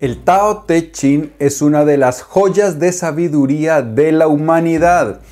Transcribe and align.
El 0.00 0.22
Tao 0.22 0.58
Te 0.58 0.92
Ching 0.92 1.32
es 1.40 1.60
una 1.60 1.84
de 1.84 1.96
las 1.96 2.22
joyas 2.22 2.78
de 2.78 2.92
sabiduría 2.92 3.82
de 3.82 4.12
la 4.12 4.28
humanidad. 4.28 5.22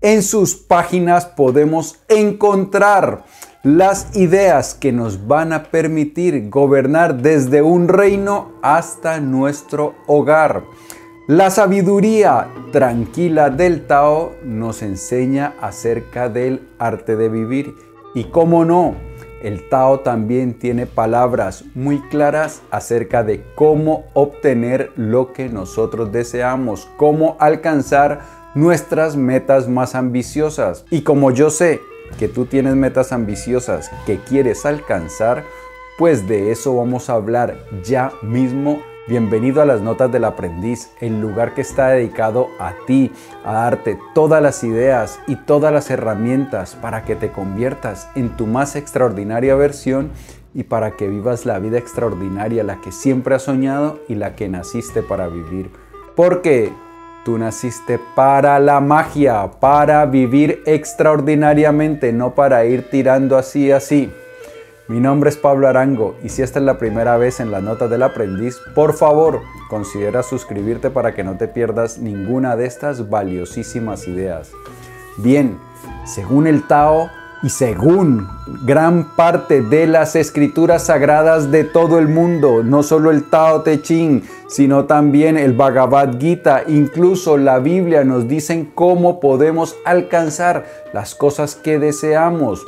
En 0.00 0.22
sus 0.22 0.54
páginas 0.54 1.26
podemos 1.26 1.98
encontrar 2.08 3.26
las 3.62 4.16
ideas 4.16 4.72
que 4.72 4.92
nos 4.92 5.26
van 5.26 5.52
a 5.52 5.64
permitir 5.64 6.48
gobernar 6.48 7.20
desde 7.20 7.60
un 7.60 7.86
reino 7.86 8.52
hasta 8.62 9.20
nuestro 9.20 9.94
hogar. 10.06 10.64
La 11.28 11.50
sabiduría 11.50 12.48
tranquila 12.72 13.50
del 13.50 13.86
Tao 13.86 14.32
nos 14.42 14.80
enseña 14.80 15.52
acerca 15.60 16.30
del 16.30 16.66
arte 16.78 17.16
de 17.16 17.28
vivir 17.28 17.74
y 18.14 18.24
cómo 18.24 18.64
no, 18.64 18.94
el 19.44 19.68
Tao 19.68 20.00
también 20.00 20.54
tiene 20.54 20.86
palabras 20.86 21.64
muy 21.74 22.00
claras 22.08 22.62
acerca 22.70 23.22
de 23.22 23.44
cómo 23.54 24.06
obtener 24.14 24.90
lo 24.96 25.32
que 25.34 25.50
nosotros 25.50 26.10
deseamos, 26.10 26.88
cómo 26.96 27.36
alcanzar 27.38 28.22
nuestras 28.54 29.16
metas 29.16 29.68
más 29.68 29.94
ambiciosas. 29.94 30.86
Y 30.90 31.02
como 31.02 31.30
yo 31.30 31.50
sé 31.50 31.80
que 32.18 32.28
tú 32.28 32.46
tienes 32.46 32.74
metas 32.74 33.12
ambiciosas 33.12 33.90
que 34.06 34.18
quieres 34.18 34.64
alcanzar, 34.64 35.44
pues 35.98 36.26
de 36.26 36.50
eso 36.50 36.76
vamos 36.76 37.10
a 37.10 37.14
hablar 37.14 37.58
ya 37.84 38.12
mismo 38.22 38.80
Bienvenido 39.06 39.60
a 39.60 39.66
las 39.66 39.82
Notas 39.82 40.10
del 40.10 40.24
Aprendiz, 40.24 40.90
el 40.98 41.20
lugar 41.20 41.52
que 41.52 41.60
está 41.60 41.88
dedicado 41.88 42.48
a 42.58 42.72
ti, 42.86 43.12
a 43.44 43.52
darte 43.52 43.98
todas 44.14 44.40
las 44.40 44.64
ideas 44.64 45.20
y 45.26 45.36
todas 45.36 45.74
las 45.74 45.90
herramientas 45.90 46.74
para 46.74 47.04
que 47.04 47.14
te 47.14 47.30
conviertas 47.30 48.08
en 48.14 48.30
tu 48.30 48.46
más 48.46 48.76
extraordinaria 48.76 49.56
versión 49.56 50.10
y 50.54 50.62
para 50.62 50.92
que 50.92 51.06
vivas 51.06 51.44
la 51.44 51.58
vida 51.58 51.76
extraordinaria, 51.76 52.64
la 52.64 52.80
que 52.80 52.92
siempre 52.92 53.34
has 53.34 53.42
soñado 53.42 54.00
y 54.08 54.14
la 54.14 54.36
que 54.36 54.48
naciste 54.48 55.02
para 55.02 55.28
vivir. 55.28 55.70
Porque 56.16 56.72
tú 57.26 57.36
naciste 57.36 58.00
para 58.14 58.58
la 58.58 58.80
magia, 58.80 59.50
para 59.60 60.06
vivir 60.06 60.62
extraordinariamente, 60.64 62.10
no 62.14 62.34
para 62.34 62.64
ir 62.64 62.88
tirando 62.88 63.36
así, 63.36 63.70
así. 63.70 64.10
Mi 64.86 65.00
nombre 65.00 65.30
es 65.30 65.38
Pablo 65.38 65.66
Arango 65.66 66.14
y 66.22 66.28
si 66.28 66.42
esta 66.42 66.58
es 66.58 66.64
la 66.66 66.76
primera 66.76 67.16
vez 67.16 67.40
en 67.40 67.50
las 67.50 67.62
notas 67.62 67.88
del 67.88 68.02
aprendiz, 68.02 68.60
por 68.74 68.92
favor 68.92 69.40
considera 69.70 70.22
suscribirte 70.22 70.90
para 70.90 71.14
que 71.14 71.24
no 71.24 71.38
te 71.38 71.48
pierdas 71.48 71.96
ninguna 71.96 72.54
de 72.54 72.66
estas 72.66 73.08
valiosísimas 73.08 74.06
ideas. 74.06 74.52
Bien, 75.16 75.58
según 76.04 76.46
el 76.46 76.66
Tao 76.66 77.08
y 77.42 77.48
según 77.48 78.28
gran 78.66 79.16
parte 79.16 79.62
de 79.62 79.86
las 79.86 80.16
escrituras 80.16 80.84
sagradas 80.84 81.50
de 81.50 81.64
todo 81.64 81.98
el 81.98 82.08
mundo, 82.08 82.62
no 82.62 82.82
solo 82.82 83.10
el 83.10 83.30
Tao 83.30 83.62
Te 83.62 83.80
Ching, 83.80 84.22
sino 84.48 84.84
también 84.84 85.38
el 85.38 85.54
Bhagavad 85.54 86.20
Gita, 86.20 86.62
incluso 86.66 87.38
la 87.38 87.58
Biblia 87.58 88.04
nos 88.04 88.28
dicen 88.28 88.70
cómo 88.74 89.18
podemos 89.18 89.76
alcanzar 89.86 90.66
las 90.92 91.14
cosas 91.14 91.54
que 91.54 91.78
deseamos. 91.78 92.66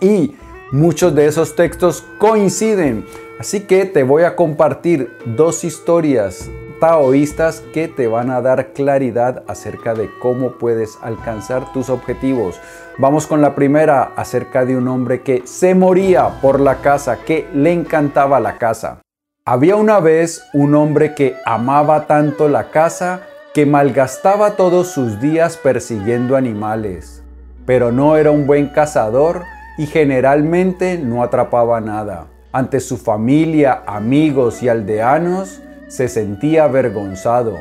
Y 0.00 0.34
Muchos 0.72 1.14
de 1.14 1.26
esos 1.26 1.54
textos 1.54 2.04
coinciden, 2.18 3.06
así 3.38 3.60
que 3.60 3.84
te 3.84 4.02
voy 4.02 4.24
a 4.24 4.34
compartir 4.34 5.16
dos 5.24 5.62
historias 5.62 6.50
taoístas 6.80 7.62
que 7.72 7.86
te 7.86 8.08
van 8.08 8.32
a 8.32 8.40
dar 8.40 8.72
claridad 8.72 9.44
acerca 9.46 9.94
de 9.94 10.10
cómo 10.20 10.58
puedes 10.58 10.98
alcanzar 11.02 11.72
tus 11.72 11.88
objetivos. 11.88 12.60
Vamos 12.98 13.28
con 13.28 13.40
la 13.40 13.54
primera 13.54 14.12
acerca 14.16 14.64
de 14.64 14.76
un 14.76 14.88
hombre 14.88 15.22
que 15.22 15.42
se 15.46 15.76
moría 15.76 16.40
por 16.42 16.58
la 16.58 16.80
casa, 16.80 17.18
que 17.24 17.46
le 17.54 17.72
encantaba 17.72 18.40
la 18.40 18.58
casa. 18.58 19.02
Había 19.44 19.76
una 19.76 20.00
vez 20.00 20.42
un 20.52 20.74
hombre 20.74 21.14
que 21.14 21.36
amaba 21.44 22.08
tanto 22.08 22.48
la 22.48 22.70
casa 22.70 23.20
que 23.54 23.66
malgastaba 23.66 24.56
todos 24.56 24.88
sus 24.88 25.20
días 25.20 25.56
persiguiendo 25.56 26.34
animales, 26.34 27.22
pero 27.64 27.92
no 27.92 28.16
era 28.16 28.32
un 28.32 28.48
buen 28.48 28.66
cazador 28.66 29.44
y 29.78 29.86
generalmente 29.86 30.98
no 30.98 31.22
atrapaba 31.22 31.80
nada. 31.80 32.26
Ante 32.52 32.80
su 32.80 32.96
familia, 32.96 33.82
amigos 33.86 34.62
y 34.62 34.68
aldeanos 34.68 35.60
se 35.88 36.08
sentía 36.08 36.64
avergonzado. 36.64 37.56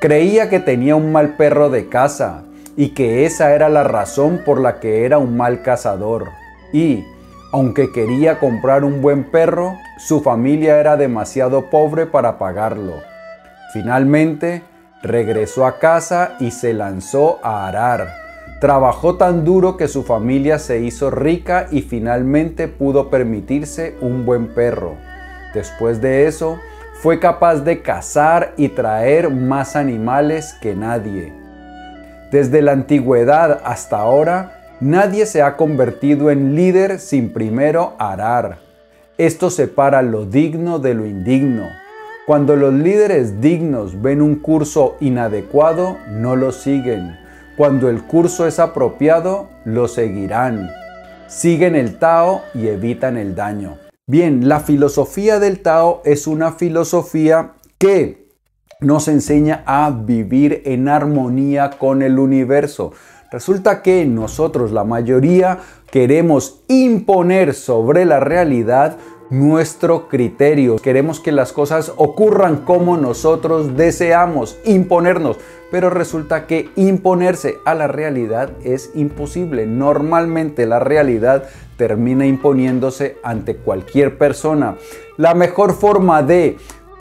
Creía 0.00 0.48
que 0.48 0.60
tenía 0.60 0.96
un 0.96 1.12
mal 1.12 1.36
perro 1.36 1.68
de 1.68 1.88
casa 1.88 2.44
y 2.76 2.90
que 2.90 3.26
esa 3.26 3.54
era 3.54 3.68
la 3.68 3.84
razón 3.84 4.40
por 4.44 4.60
la 4.60 4.80
que 4.80 5.04
era 5.04 5.18
un 5.18 5.36
mal 5.36 5.62
cazador. 5.62 6.30
Y, 6.72 7.04
aunque 7.52 7.92
quería 7.92 8.38
comprar 8.38 8.84
un 8.84 9.00
buen 9.02 9.24
perro, 9.24 9.76
su 9.98 10.20
familia 10.20 10.78
era 10.78 10.96
demasiado 10.96 11.70
pobre 11.70 12.06
para 12.06 12.38
pagarlo. 12.38 12.94
Finalmente, 13.72 14.62
regresó 15.02 15.66
a 15.66 15.78
casa 15.78 16.36
y 16.40 16.50
se 16.50 16.72
lanzó 16.72 17.38
a 17.42 17.66
arar 17.66 18.25
Trabajó 18.60 19.16
tan 19.16 19.44
duro 19.44 19.76
que 19.76 19.86
su 19.86 20.02
familia 20.02 20.58
se 20.58 20.80
hizo 20.80 21.10
rica 21.10 21.66
y 21.70 21.82
finalmente 21.82 22.68
pudo 22.68 23.10
permitirse 23.10 23.96
un 24.00 24.24
buen 24.24 24.54
perro. 24.54 24.94
Después 25.52 26.00
de 26.00 26.26
eso, 26.26 26.58
fue 26.94 27.20
capaz 27.20 27.56
de 27.56 27.82
cazar 27.82 28.54
y 28.56 28.70
traer 28.70 29.28
más 29.28 29.76
animales 29.76 30.54
que 30.62 30.74
nadie. 30.74 31.34
Desde 32.32 32.62
la 32.62 32.72
antigüedad 32.72 33.60
hasta 33.62 33.98
ahora, 33.98 34.70
nadie 34.80 35.26
se 35.26 35.42
ha 35.42 35.58
convertido 35.58 36.30
en 36.30 36.54
líder 36.54 36.98
sin 36.98 37.34
primero 37.34 37.92
arar. 37.98 38.56
Esto 39.18 39.50
separa 39.50 40.00
lo 40.00 40.24
digno 40.24 40.78
de 40.78 40.94
lo 40.94 41.04
indigno. 41.04 41.68
Cuando 42.26 42.56
los 42.56 42.72
líderes 42.72 43.42
dignos 43.42 44.00
ven 44.00 44.22
un 44.22 44.36
curso 44.36 44.96
inadecuado, 45.00 45.98
no 46.08 46.36
lo 46.36 46.52
siguen 46.52 47.25
cuando 47.56 47.88
el 47.88 48.02
curso 48.02 48.46
es 48.46 48.58
apropiado, 48.58 49.48
lo 49.64 49.88
seguirán. 49.88 50.70
Siguen 51.26 51.74
el 51.74 51.98
Tao 51.98 52.42
y 52.54 52.68
evitan 52.68 53.16
el 53.16 53.34
daño. 53.34 53.78
Bien, 54.06 54.46
la 54.46 54.60
filosofía 54.60 55.40
del 55.40 55.60
Tao 55.60 56.02
es 56.04 56.26
una 56.26 56.52
filosofía 56.52 57.52
que 57.78 58.28
nos 58.80 59.08
enseña 59.08 59.62
a 59.64 59.90
vivir 59.90 60.62
en 60.66 60.88
armonía 60.88 61.70
con 61.70 62.02
el 62.02 62.18
universo. 62.18 62.92
Resulta 63.32 63.82
que 63.82 64.04
nosotros, 64.04 64.70
la 64.70 64.84
mayoría, 64.84 65.58
queremos 65.90 66.60
imponer 66.68 67.54
sobre 67.54 68.04
la 68.04 68.20
realidad 68.20 68.98
nuestro 69.30 70.08
criterio. 70.08 70.76
Queremos 70.76 71.20
que 71.20 71.32
las 71.32 71.52
cosas 71.52 71.92
ocurran 71.96 72.58
como 72.58 72.96
nosotros 72.96 73.76
deseamos, 73.76 74.58
imponernos. 74.64 75.38
Pero 75.70 75.90
resulta 75.90 76.46
que 76.46 76.70
imponerse 76.76 77.56
a 77.64 77.74
la 77.74 77.88
realidad 77.88 78.50
es 78.62 78.90
imposible. 78.94 79.66
Normalmente 79.66 80.64
la 80.64 80.78
realidad 80.78 81.48
termina 81.76 82.24
imponiéndose 82.26 83.18
ante 83.22 83.56
cualquier 83.56 84.16
persona. 84.16 84.76
La 85.16 85.34
mejor 85.34 85.74
forma 85.74 86.22
de 86.22 86.56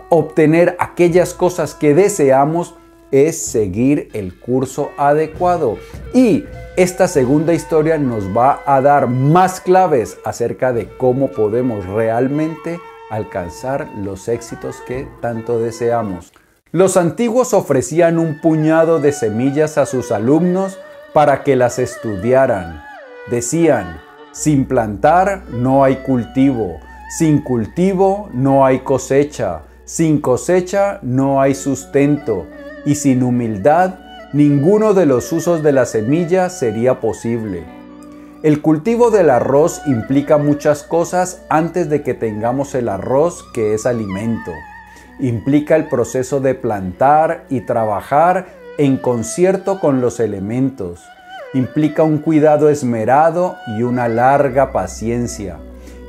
obtener 0.09 0.75
aquellas 0.79 1.33
cosas 1.33 1.75
que 1.75 1.93
deseamos 1.93 2.75
es 3.15 3.37
seguir 3.37 4.09
el 4.13 4.37
curso 4.37 4.91
adecuado. 4.97 5.77
Y 6.13 6.43
esta 6.75 7.07
segunda 7.07 7.53
historia 7.53 7.97
nos 7.97 8.35
va 8.35 8.61
a 8.65 8.81
dar 8.81 9.07
más 9.07 9.61
claves 9.61 10.17
acerca 10.25 10.73
de 10.73 10.89
cómo 10.97 11.31
podemos 11.31 11.85
realmente 11.85 12.79
alcanzar 13.09 13.87
los 14.03 14.27
éxitos 14.27 14.81
que 14.85 15.07
tanto 15.21 15.59
deseamos. 15.59 16.33
Los 16.71 16.97
antiguos 16.97 17.53
ofrecían 17.53 18.19
un 18.19 18.41
puñado 18.41 18.99
de 18.99 19.13
semillas 19.13 19.77
a 19.77 19.85
sus 19.85 20.11
alumnos 20.11 20.77
para 21.13 21.43
que 21.43 21.55
las 21.55 21.79
estudiaran. 21.79 22.83
Decían, 23.31 24.01
sin 24.33 24.65
plantar 24.65 25.43
no 25.51 25.85
hay 25.85 25.95
cultivo, 25.97 26.81
sin 27.17 27.39
cultivo 27.39 28.29
no 28.33 28.65
hay 28.65 28.79
cosecha, 28.79 29.61
sin 29.85 30.19
cosecha 30.19 30.99
no 31.01 31.39
hay 31.39 31.55
sustento, 31.55 32.45
y 32.85 32.95
sin 32.95 33.23
humildad 33.23 33.95
ninguno 34.33 34.93
de 34.93 35.05
los 35.05 35.31
usos 35.31 35.63
de 35.63 35.71
la 35.71 35.85
semilla 35.85 36.49
sería 36.49 36.99
posible. 36.99 37.63
El 38.43 38.61
cultivo 38.61 39.09
del 39.09 39.29
arroz 39.29 39.81
implica 39.87 40.37
muchas 40.37 40.83
cosas 40.83 41.41
antes 41.49 41.89
de 41.89 42.03
que 42.03 42.13
tengamos 42.13 42.75
el 42.75 42.89
arroz 42.89 43.43
que 43.53 43.73
es 43.73 43.85
alimento. 43.85 44.51
Implica 45.19 45.75
el 45.75 45.87
proceso 45.87 46.41
de 46.41 46.53
plantar 46.53 47.45
y 47.49 47.61
trabajar 47.61 48.47
en 48.77 48.97
concierto 48.97 49.79
con 49.79 50.01
los 50.01 50.19
elementos. 50.19 51.01
Implica 51.53 52.03
un 52.03 52.17
cuidado 52.17 52.69
esmerado 52.69 53.55
y 53.77 53.83
una 53.83 54.09
larga 54.09 54.73
paciencia. 54.73 55.57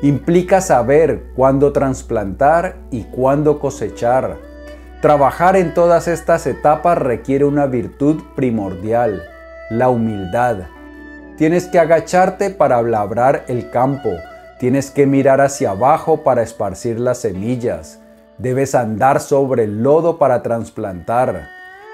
Implica 0.03 0.61
saber 0.61 1.23
cuándo 1.37 1.73
trasplantar 1.73 2.77
y 2.91 3.05
cuándo 3.05 3.61
cosechar 3.61 4.37
Trabajar 5.01 5.57
en 5.57 5.75
todas 5.75 6.09
estas 6.09 6.47
etapas 6.47 6.99
requiere 6.99 7.45
una 7.45 7.67
virtud 7.67 8.23
primordial, 8.35 9.23
la 9.71 9.89
humildad. 9.89 10.69
Tienes 11.37 11.67
que 11.67 11.79
agacharte 11.79 12.51
para 12.51 12.81
labrar 12.83 13.45
el 13.49 13.71
campo, 13.71 14.11
tienes 14.59 14.91
que 14.91 15.07
mirar 15.07 15.41
hacia 15.41 15.71
abajo 15.71 16.23
para 16.23 16.43
esparcir 16.43 16.99
las 16.99 17.19
semillas, 17.19 18.01
Debes 18.39 18.75
andar 18.75 19.21
sobre 19.21 19.65
el 19.65 19.83
lodo 19.83 20.19
para 20.19 20.43
trasplantar. 20.43 21.49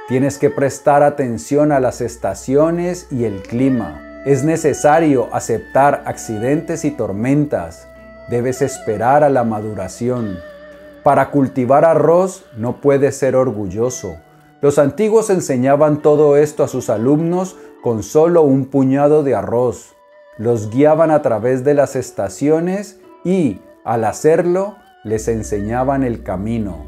Tienes 0.08 0.38
que 0.38 0.50
prestar 0.50 1.04
atención 1.04 1.70
a 1.70 1.78
las 1.78 2.00
estaciones 2.00 3.06
y 3.12 3.24
el 3.24 3.42
clima. 3.42 4.22
Es 4.26 4.42
necesario 4.42 5.28
aceptar 5.32 6.02
accidentes 6.04 6.84
y 6.84 6.90
tormentas. 6.90 7.86
Debes 8.28 8.60
esperar 8.60 9.22
a 9.22 9.28
la 9.28 9.44
maduración. 9.44 10.38
Para 11.02 11.30
cultivar 11.30 11.84
arroz 11.84 12.44
no 12.56 12.80
puedes 12.80 13.16
ser 13.16 13.34
orgulloso. 13.34 14.16
Los 14.60 14.78
antiguos 14.78 15.30
enseñaban 15.30 16.00
todo 16.00 16.36
esto 16.36 16.62
a 16.62 16.68
sus 16.68 16.90
alumnos 16.90 17.56
con 17.82 18.04
solo 18.04 18.42
un 18.42 18.66
puñado 18.66 19.24
de 19.24 19.34
arroz. 19.34 19.96
Los 20.38 20.70
guiaban 20.70 21.10
a 21.10 21.20
través 21.20 21.64
de 21.64 21.74
las 21.74 21.96
estaciones 21.96 23.00
y, 23.24 23.60
al 23.84 24.04
hacerlo, 24.04 24.76
les 25.02 25.26
enseñaban 25.26 26.04
el 26.04 26.22
camino. 26.22 26.86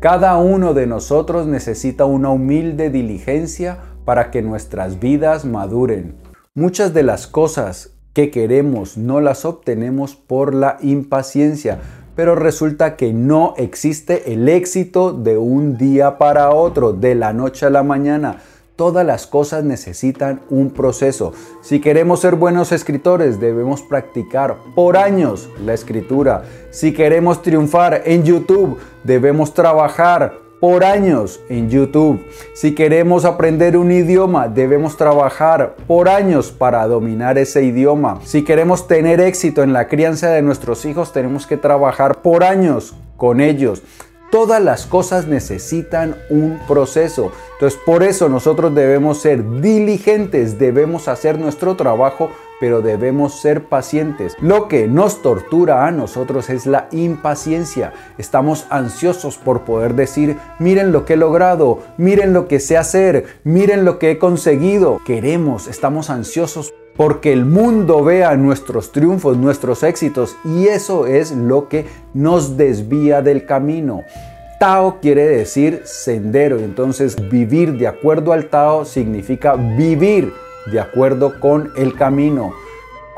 Cada 0.00 0.36
uno 0.38 0.74
de 0.74 0.88
nosotros 0.88 1.46
necesita 1.46 2.04
una 2.04 2.30
humilde 2.30 2.90
diligencia 2.90 3.78
para 4.04 4.32
que 4.32 4.42
nuestras 4.42 4.98
vidas 4.98 5.44
maduren. 5.44 6.16
Muchas 6.54 6.92
de 6.92 7.04
las 7.04 7.28
cosas 7.28 7.94
que 8.12 8.32
queremos 8.32 8.98
no 8.98 9.20
las 9.20 9.44
obtenemos 9.44 10.16
por 10.16 10.52
la 10.54 10.78
impaciencia, 10.80 11.78
pero 12.18 12.34
resulta 12.34 12.96
que 12.96 13.12
no 13.12 13.54
existe 13.58 14.32
el 14.32 14.48
éxito 14.48 15.12
de 15.12 15.38
un 15.38 15.78
día 15.78 16.18
para 16.18 16.50
otro, 16.50 16.92
de 16.92 17.14
la 17.14 17.32
noche 17.32 17.64
a 17.64 17.70
la 17.70 17.84
mañana. 17.84 18.38
Todas 18.74 19.06
las 19.06 19.28
cosas 19.28 19.62
necesitan 19.62 20.40
un 20.50 20.70
proceso. 20.70 21.32
Si 21.62 21.80
queremos 21.80 22.18
ser 22.18 22.34
buenos 22.34 22.72
escritores, 22.72 23.38
debemos 23.38 23.82
practicar 23.82 24.56
por 24.74 24.96
años 24.96 25.48
la 25.64 25.74
escritura. 25.74 26.42
Si 26.72 26.92
queremos 26.92 27.40
triunfar 27.40 28.02
en 28.04 28.24
YouTube, 28.24 28.78
debemos 29.04 29.54
trabajar 29.54 30.47
por 30.60 30.84
años 30.84 31.40
en 31.48 31.70
YouTube. 31.70 32.24
Si 32.54 32.74
queremos 32.74 33.24
aprender 33.24 33.76
un 33.76 33.92
idioma, 33.92 34.48
debemos 34.48 34.96
trabajar 34.96 35.76
por 35.86 36.08
años 36.08 36.50
para 36.50 36.86
dominar 36.86 37.38
ese 37.38 37.62
idioma. 37.64 38.20
Si 38.24 38.42
queremos 38.42 38.88
tener 38.88 39.20
éxito 39.20 39.62
en 39.62 39.72
la 39.72 39.88
crianza 39.88 40.30
de 40.30 40.42
nuestros 40.42 40.84
hijos, 40.84 41.12
tenemos 41.12 41.46
que 41.46 41.56
trabajar 41.56 42.22
por 42.22 42.44
años 42.44 42.94
con 43.16 43.40
ellos. 43.40 43.82
Todas 44.30 44.62
las 44.62 44.84
cosas 44.84 45.26
necesitan 45.26 46.16
un 46.28 46.60
proceso. 46.68 47.32
Entonces 47.54 47.80
por 47.86 48.02
eso 48.02 48.28
nosotros 48.28 48.74
debemos 48.74 49.22
ser 49.22 49.42
diligentes, 49.62 50.58
debemos 50.58 51.08
hacer 51.08 51.38
nuestro 51.38 51.76
trabajo, 51.76 52.30
pero 52.60 52.82
debemos 52.82 53.40
ser 53.40 53.64
pacientes. 53.64 54.36
Lo 54.40 54.68
que 54.68 54.86
nos 54.86 55.22
tortura 55.22 55.86
a 55.86 55.92
nosotros 55.92 56.50
es 56.50 56.66
la 56.66 56.88
impaciencia. 56.92 57.94
Estamos 58.18 58.66
ansiosos 58.68 59.38
por 59.38 59.62
poder 59.62 59.94
decir, 59.94 60.36
miren 60.58 60.92
lo 60.92 61.06
que 61.06 61.14
he 61.14 61.16
logrado, 61.16 61.80
miren 61.96 62.34
lo 62.34 62.48
que 62.48 62.60
sé 62.60 62.76
hacer, 62.76 63.40
miren 63.44 63.86
lo 63.86 63.98
que 63.98 64.10
he 64.10 64.18
conseguido. 64.18 65.00
Queremos, 65.06 65.68
estamos 65.68 66.10
ansiosos 66.10 66.74
porque 66.98 67.32
el 67.32 67.44
mundo 67.46 68.02
vea 68.02 68.36
nuestros 68.36 68.90
triunfos, 68.90 69.36
nuestros 69.36 69.84
éxitos, 69.84 70.36
y 70.44 70.66
eso 70.66 71.06
es 71.06 71.30
lo 71.30 71.68
que 71.68 71.86
nos 72.12 72.56
desvía 72.56 73.22
del 73.22 73.46
camino. 73.46 74.02
Tao 74.58 74.98
quiere 75.00 75.24
decir 75.24 75.82
sendero, 75.84 76.58
entonces 76.58 77.16
vivir 77.30 77.78
de 77.78 77.86
acuerdo 77.86 78.32
al 78.32 78.46
Tao 78.46 78.84
significa 78.84 79.54
vivir 79.54 80.32
de 80.72 80.80
acuerdo 80.80 81.38
con 81.38 81.70
el 81.76 81.94
camino 81.94 82.52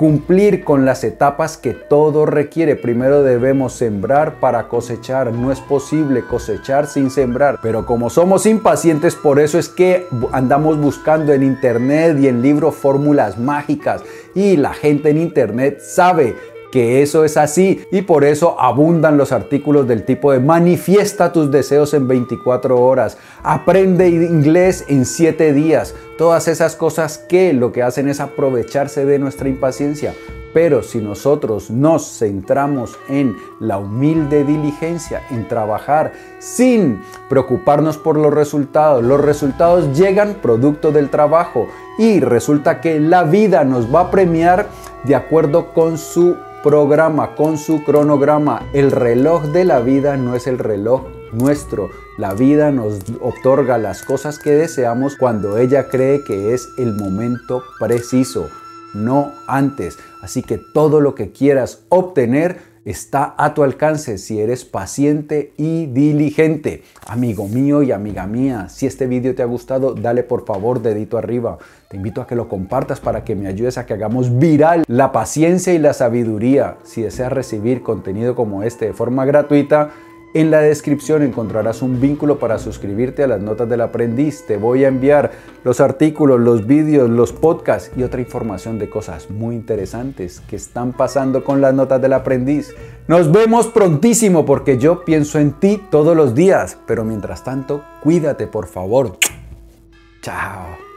cumplir 0.01 0.65
con 0.65 0.87
las 0.87 1.05
etapas 1.05 1.59
que 1.59 1.75
todo 1.75 2.25
requiere. 2.25 2.75
Primero 2.75 3.23
debemos 3.23 3.75
sembrar 3.75 4.41
para 4.41 4.67
cosechar. 4.67 5.31
No 5.31 5.53
es 5.53 5.61
posible 5.61 6.25
cosechar 6.25 6.87
sin 6.87 7.11
sembrar. 7.11 7.59
Pero 7.63 7.85
como 7.85 8.09
somos 8.09 8.47
impacientes, 8.47 9.15
por 9.15 9.39
eso 9.39 9.59
es 9.59 9.69
que 9.69 10.07
andamos 10.33 10.81
buscando 10.81 11.35
en 11.35 11.43
internet 11.43 12.17
y 12.19 12.29
en 12.29 12.41
libros 12.41 12.77
fórmulas 12.77 13.37
mágicas. 13.37 14.01
Y 14.35 14.57
la 14.57 14.73
gente 14.73 15.11
en 15.11 15.19
internet 15.19 15.81
sabe 15.83 16.35
que 16.71 17.03
eso 17.03 17.25
es 17.25 17.37
así. 17.37 17.85
Y 17.91 18.03
por 18.03 18.25
eso 18.25 18.61
abundan 18.61 19.17
los 19.17 19.33
artículos 19.33 19.87
del 19.87 20.05
tipo 20.05 20.33
de 20.33 20.41
manifiesta 20.41 21.33
tus 21.33 21.51
deseos 21.51 21.95
en 21.95 22.09
24 22.09 22.81
horas, 22.81 23.19
aprende 23.43 24.09
inglés 24.09 24.85
en 24.89 25.05
7 25.05 25.53
días, 25.53 25.95
todas 26.19 26.49
esas 26.49 26.77
cosas 26.77 27.19
que 27.19 27.53
lo 27.53 27.73
que 27.73 27.83
hacen 27.83 28.09
es 28.09 28.21
aprovecharse 28.21 29.05
de 29.05 29.19
nuestra 29.19 29.49
impaciencia. 29.49 30.15
Pero 30.53 30.83
si 30.83 30.99
nosotros 30.99 31.71
nos 31.71 32.19
centramos 32.19 32.99
en 33.09 33.37
la 33.61 33.79
humilde 33.79 34.43
diligencia, 34.43 35.23
en 35.31 35.47
trabajar 35.47 36.13
sin 36.41 37.01
preocuparnos 37.29 37.99
por 37.99 38.17
los 38.17 38.35
resultados, 38.35 39.05
los 39.05 39.21
resultados 39.21 39.97
llegan 39.97 40.39
producto 40.43 40.91
del 40.91 41.09
trabajo 41.09 41.69
y 41.99 42.19
resulta 42.19 42.81
que 42.81 42.99
la 42.99 43.23
vida 43.23 43.63
nos 43.63 43.95
va 43.95 44.01
a 44.01 44.11
premiar 44.11 44.67
de 45.05 45.15
acuerdo 45.15 45.73
con 45.73 45.99
su 45.99 46.37
programa, 46.63 47.35
con 47.35 47.59
su 47.59 47.83
cronograma. 47.85 48.69
El 48.73 48.91
reloj 48.91 49.45
de 49.47 49.65
la 49.65 49.81
vida 49.81 50.17
no 50.17 50.35
es 50.35 50.47
el 50.47 50.59
reloj 50.59 51.03
nuestro. 51.33 51.91
La 52.19 52.35
vida 52.35 52.71
nos 52.71 53.01
otorga 53.21 53.79
las 53.79 54.03
cosas 54.03 54.39
que 54.39 54.51
deseamos 54.51 55.17
cuando 55.17 55.59
ella 55.59 55.89
cree 55.89 56.23
que 56.23 56.53
es 56.55 56.69
el 56.77 56.95
momento 56.95 57.63
preciso, 57.79 58.49
no 58.95 59.33
antes. 59.47 59.99
Así 60.21 60.43
que 60.43 60.59
todo 60.59 61.01
lo 61.01 61.15
que 61.15 61.33
quieras 61.33 61.83
obtener, 61.89 62.59
está 62.85 63.35
a 63.37 63.55
tu 63.55 63.63
alcance 63.63 64.19
si 64.19 64.41
eres 64.41 64.65
paciente 64.65 65.53
y 65.57 65.87
diligente. 65.87 66.83
Amigo 67.07 67.49
mío 67.49 67.83
y 67.83 67.93
amiga 67.93 68.27
mía, 68.27 68.69
si 68.69 68.87
este 68.87 69.07
video 69.07 69.35
te 69.35 69.43
ha 69.43 69.47
gustado, 69.47 69.95
dale 69.95 70.23
por 70.23 70.45
favor 70.45 70.81
dedito 70.81 71.19
arriba. 71.19 71.59
Te 71.89 71.97
invito 71.97 72.21
a 72.21 72.27
que 72.27 72.37
lo 72.37 72.49
compartas 72.49 73.01
para 73.01 73.25
que 73.25 73.35
me 73.35 73.49
ayudes 73.49 73.79
a 73.79 73.87
que 73.87 73.95
hagamos 73.95 74.39
viral 74.39 74.85
la 74.87 75.13
paciencia 75.13 75.75
y 75.75 75.79
la 75.79 75.93
sabiduría. 75.93 76.77
Si 76.85 77.03
deseas 77.03 77.33
recibir 77.33 77.83
contenido 77.83 78.35
como 78.35 78.63
este 78.63 78.87
de 78.87 78.93
forma 78.93 79.25
gratuita, 79.25 79.91
en 80.33 80.51
la 80.51 80.61
descripción 80.61 81.23
encontrarás 81.23 81.83
un 81.83 82.01
vínculo 82.01 82.39
para 82.39 82.59
suscribirte 82.59 83.25
a 83.25 83.27
las 83.27 83.41
notas 83.41 83.69
del 83.69 83.81
aprendiz. 83.81 84.45
Te 84.47 84.57
voy 84.57 84.85
a 84.85 84.89
enviar 84.89 85.33
los 85.65 85.81
artículos, 85.81 86.39
los 86.39 86.67
vídeos, 86.67 87.11
los 87.11 87.33
podcasts 87.33 87.91
y 87.97 88.05
otra 88.05 88.21
información 88.21 88.79
de 88.79 88.89
cosas 88.89 89.31
muy 89.31 89.57
interesantes 89.57 90.41
que 90.49 90.57
están 90.57 90.93
pasando 90.93 91.43
con 91.43 91.61
las 91.61 91.75
notas 91.75 92.01
del 92.01 92.13
aprendiz. 92.13 92.75
Nos 93.09 93.33
vemos 93.33 93.67
prontísimo 93.67 94.47
porque 94.47 94.79
yo 94.79 95.05
pienso 95.05 95.41
en 95.41 95.53
ti 95.53 95.83
todos 95.91 96.17
los 96.17 96.35
días. 96.35 96.79
Pero 96.87 97.05
mientras 97.05 97.43
tanto, 97.43 97.83
cuídate 98.03 98.47
por 98.47 98.67
favor. 98.67 99.17
Chao. 100.23 100.90